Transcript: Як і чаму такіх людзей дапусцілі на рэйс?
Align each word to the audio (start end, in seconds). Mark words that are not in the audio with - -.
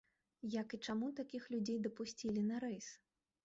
Як 0.53 0.73
і 0.77 0.79
чаму 0.87 1.11
такіх 1.21 1.47
людзей 1.57 1.79
дапусцілі 1.87 2.49
на 2.51 2.67
рэйс? 2.69 2.87